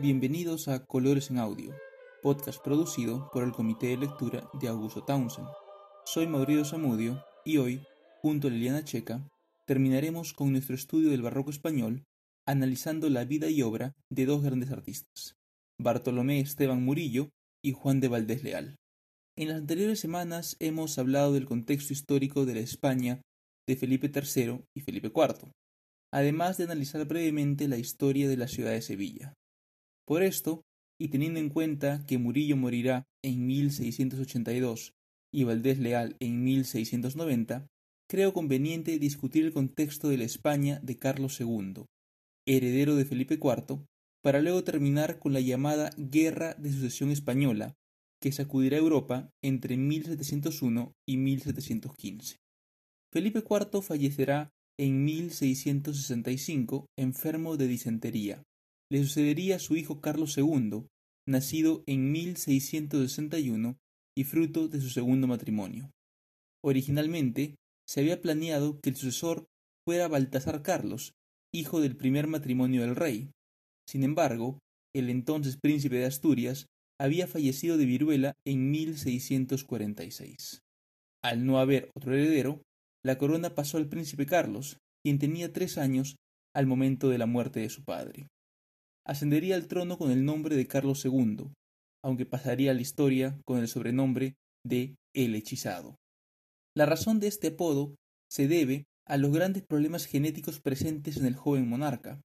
[0.00, 1.74] Bienvenidos a Colores en Audio,
[2.22, 5.48] podcast producido por el Comité de Lectura de Augusto Townsend.
[6.06, 7.82] Soy Mauricio Zamudio y hoy,
[8.22, 9.28] junto a Liliana Checa,
[9.66, 12.04] terminaremos con nuestro estudio del barroco español
[12.46, 15.34] analizando la vida y obra de dos grandes artistas,
[15.80, 17.30] Bartolomé Esteban Murillo
[17.60, 18.76] y Juan de Valdés Leal.
[19.36, 23.20] En las anteriores semanas hemos hablado del contexto histórico de la España
[23.66, 25.50] de Felipe III y Felipe IV,
[26.12, 29.34] además de analizar brevemente la historia de la ciudad de Sevilla.
[30.08, 30.62] Por esto,
[30.98, 34.94] y teniendo en cuenta que Murillo morirá en 1682
[35.30, 37.66] y Valdés Leal en 1690,
[38.08, 41.84] creo conveniente discutir el contexto de la España de Carlos II,
[42.46, 43.84] heredero de Felipe IV,
[44.22, 47.74] para luego terminar con la llamada Guerra de Sucesión Española,
[48.18, 52.38] que sacudirá Europa entre 1701 y 1715.
[53.12, 58.42] Felipe IV fallecerá en 1665 enfermo de disentería,
[58.90, 60.86] le sucedería su hijo Carlos II,
[61.26, 63.76] nacido en 1661
[64.16, 65.90] y fruto de su segundo matrimonio.
[66.64, 69.46] Originalmente, se había planeado que el sucesor
[69.86, 71.12] fuera Baltasar Carlos,
[71.52, 73.30] hijo del primer matrimonio del rey.
[73.86, 74.58] Sin embargo,
[74.94, 76.66] el entonces príncipe de Asturias
[76.98, 80.62] había fallecido de viruela en 1646.
[81.22, 82.62] Al no haber otro heredero,
[83.04, 86.16] la corona pasó al príncipe Carlos, quien tenía tres años
[86.54, 88.28] al momento de la muerte de su padre
[89.08, 91.50] ascendería al trono con el nombre de Carlos II,
[92.04, 95.96] aunque pasaría a la historia con el sobrenombre de El Hechizado.
[96.76, 97.96] La razón de este apodo
[98.30, 102.20] se debe a los grandes problemas genéticos presentes en el joven monarca.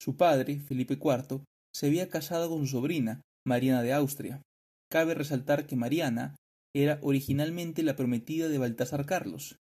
[0.00, 1.44] Su padre, Felipe IV,
[1.74, 4.42] se había casado con su sobrina, Mariana de Austria.
[4.90, 6.34] Cabe resaltar que Mariana
[6.74, 9.56] era originalmente la prometida de Baltasar Carlos,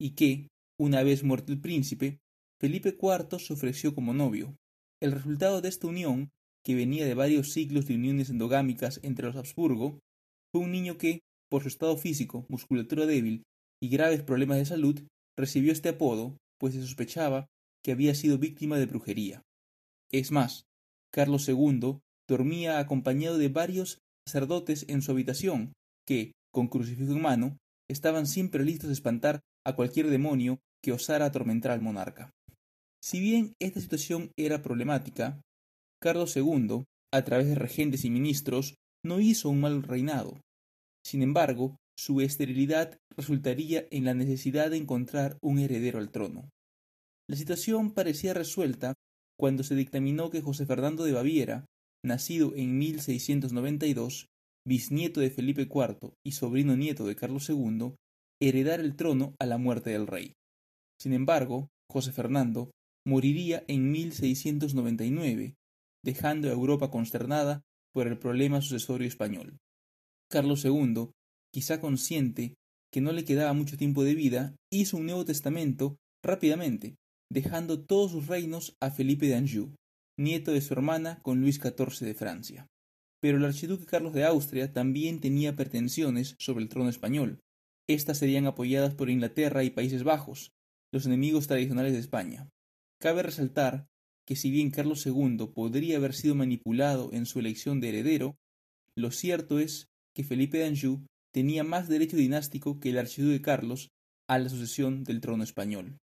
[0.00, 2.18] y que, una vez muerto el príncipe,
[2.60, 4.56] Felipe IV se ofreció como novio.
[5.00, 6.30] El resultado de esta unión,
[6.64, 10.00] que venía de varios siglos de uniones endogámicas entre los Habsburgo,
[10.52, 13.44] fue un niño que, por su estado físico, musculatura débil
[13.80, 15.00] y graves problemas de salud,
[15.36, 17.46] recibió este apodo, pues se sospechaba
[17.84, 19.42] que había sido víctima de brujería.
[20.10, 20.64] Es más,
[21.12, 25.72] Carlos II dormía acompañado de varios sacerdotes en su habitación,
[26.06, 27.56] que, con crucifijo en mano,
[27.88, 32.30] estaban siempre listos a espantar a cualquier demonio que osara atormentar al monarca.
[33.00, 35.40] Si bien esta situación era problemática,
[36.00, 40.40] Carlos II, a través de regentes y ministros, no hizo un mal reinado.
[41.04, 46.48] Sin embargo, su esterilidad resultaría en la necesidad de encontrar un heredero al trono.
[47.28, 48.94] La situación parecía resuelta
[49.38, 51.66] cuando se dictaminó que José Fernando de Baviera,
[52.04, 54.26] nacido en 1692,
[54.66, 57.94] bisnieto de Felipe IV y sobrino nieto de Carlos II,
[58.40, 60.34] heredara el trono a la muerte del rey.
[61.00, 62.70] Sin embargo, José Fernando
[63.08, 65.54] moriría en 1699,
[66.04, 69.56] dejando a Europa consternada por el problema sucesorio español.
[70.30, 71.10] Carlos II,
[71.52, 72.54] quizá consciente
[72.92, 76.96] que no le quedaba mucho tiempo de vida, hizo un Nuevo Testamento rápidamente,
[77.30, 79.74] dejando todos sus reinos a Felipe de Anjou,
[80.18, 82.66] nieto de su hermana con Luis XIV de Francia.
[83.20, 87.40] Pero el archiduque Carlos de Austria también tenía pretensiones sobre el trono español.
[87.88, 90.52] Estas serían apoyadas por Inglaterra y Países Bajos,
[90.92, 92.48] los enemigos tradicionales de España.
[93.00, 93.86] Cabe resaltar
[94.26, 98.36] que si bien Carlos II podría haber sido manipulado en su elección de heredero,
[98.96, 103.88] lo cierto es que Felipe de Anjou tenía más derecho dinástico que el archiduque Carlos
[104.28, 105.98] a la sucesión del trono español.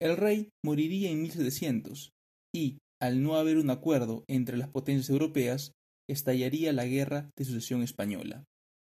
[0.00, 2.10] El rey moriría en 1700
[2.54, 5.72] y, al no haber un acuerdo entre las potencias europeas,
[6.08, 8.44] estallaría la guerra de sucesión española.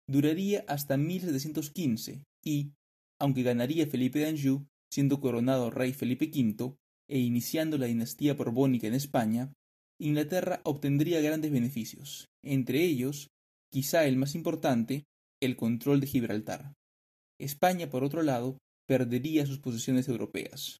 [0.06, 2.72] Duraría hasta 1715 y,
[3.18, 6.76] aunque ganaría Felipe de Anjou, siendo coronado rey Felipe V,
[7.08, 9.52] e iniciando la dinastía borbónica en España,
[10.00, 13.28] Inglaterra obtendría grandes beneficios, entre ellos,
[13.72, 15.04] quizá el más importante,
[15.42, 16.74] el control de Gibraltar.
[17.40, 20.78] España, por otro lado, perdería sus posesiones europeas.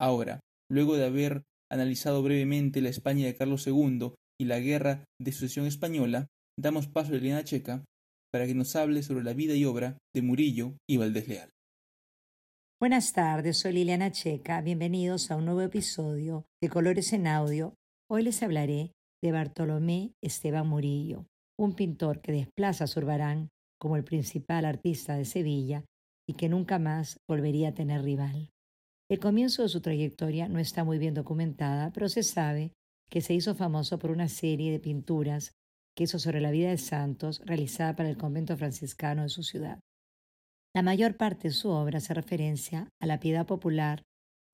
[0.00, 0.40] Ahora,
[0.70, 5.66] luego de haber analizado brevemente la España de Carlos II y la guerra de sucesión
[5.66, 6.26] española,
[6.58, 7.84] damos paso a Elena Checa
[8.32, 11.50] para que nos hable sobre la vida y obra de Murillo y Valdés Leal.
[12.82, 14.60] Buenas tardes, soy Liliana Checa.
[14.60, 17.76] Bienvenidos a un nuevo episodio de Colores en Audio.
[18.10, 18.90] Hoy les hablaré
[19.22, 21.24] de Bartolomé Esteban Murillo,
[21.56, 25.84] un pintor que desplaza a Zurbarán como el principal artista de Sevilla
[26.28, 28.50] y que nunca más volvería a tener rival.
[29.08, 32.72] El comienzo de su trayectoria no está muy bien documentada, pero se sabe
[33.08, 35.52] que se hizo famoso por una serie de pinturas
[35.96, 39.78] que hizo sobre la vida de santos realizada para el convento franciscano de su ciudad.
[40.74, 44.04] La mayor parte de su obra hace referencia a la piedad popular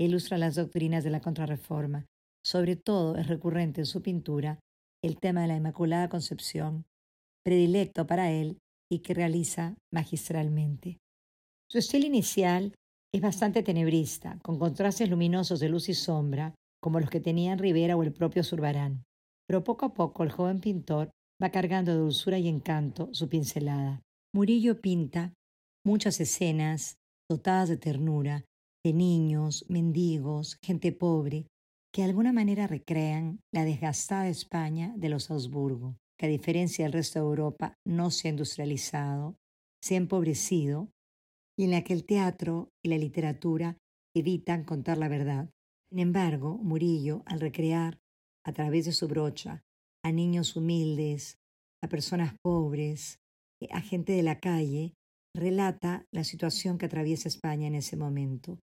[0.01, 2.07] e ilustra las doctrinas de la Contrarreforma.
[2.45, 4.59] Sobre todo es recurrente en su pintura
[5.01, 6.87] el tema de la Inmaculada Concepción,
[7.45, 8.59] predilecto para él
[8.91, 10.99] y que realiza magistralmente.
[11.71, 12.75] Su estilo inicial
[13.15, 17.97] es bastante tenebrista, con contrastes luminosos de luz y sombra, como los que tenían Rivera
[17.97, 19.05] o el propio Zurbarán.
[19.47, 21.11] Pero poco a poco el joven pintor
[21.41, 24.03] va cargando de dulzura y encanto su pincelada.
[24.35, 25.33] Murillo pinta
[25.85, 26.97] muchas escenas
[27.31, 28.45] dotadas de ternura,
[28.85, 31.47] de niños, mendigos, gente pobre,
[31.93, 36.93] que de alguna manera recrean la desgastada España de los Habsburgo, que a diferencia del
[36.93, 39.37] resto de Europa no se ha industrializado,
[39.83, 40.91] se ha empobrecido,
[41.59, 43.79] y en la que el teatro y la literatura
[44.15, 45.51] evitan contar la verdad.
[45.91, 47.99] Sin embargo, Murillo, al recrear
[48.45, 49.65] a través de su brocha
[50.05, 51.39] a niños humildes,
[51.83, 53.19] a personas pobres,
[53.71, 54.95] a gente de la calle,
[55.35, 58.59] relata la situación que atraviesa España en ese momento.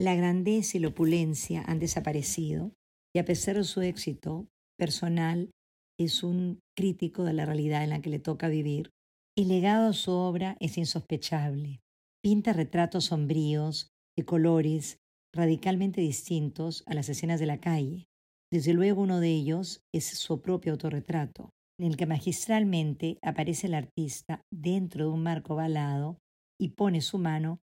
[0.00, 2.72] La grandeza y la opulencia han desaparecido
[3.14, 4.48] y a pesar de su éxito
[4.78, 5.50] personal,
[5.98, 8.90] es un crítico de la realidad en la que le toca vivir.
[9.36, 11.80] El legado de su obra es insospechable.
[12.22, 14.98] Pinta retratos sombríos, de colores
[15.34, 18.06] radicalmente distintos a las escenas de la calle.
[18.50, 23.74] Desde luego uno de ellos es su propio autorretrato, en el que magistralmente aparece el
[23.74, 26.18] artista dentro de un marco balado
[26.60, 27.60] y pone su mano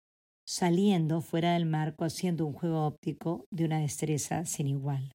[0.47, 5.11] saliendo fuera del marco haciendo un juego óptico de una destreza sin igual.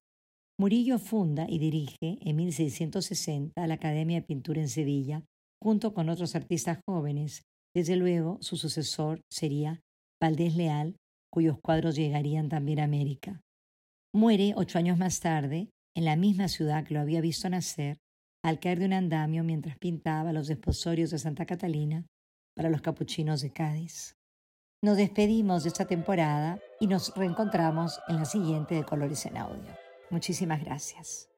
[0.59, 5.23] Murillo funda y dirige en 1660 la Academia de Pintura en Sevilla,
[5.61, 7.41] junto con otros artistas jóvenes.
[7.75, 9.81] Desde luego, su sucesor sería
[10.21, 10.95] Valdés Leal,
[11.31, 13.41] cuyos cuadros llegarían también a América.
[14.13, 17.97] Muere ocho años más tarde, en la misma ciudad que lo había visto nacer,
[18.43, 22.05] al caer de un andamio mientras pintaba los desposorios de Santa Catalina
[22.55, 24.17] para los capuchinos de Cádiz.
[24.83, 29.71] Nos despedimos de esta temporada y nos reencontramos en la siguiente de Colores en Audio.
[30.09, 31.32] Muchísimas gracias.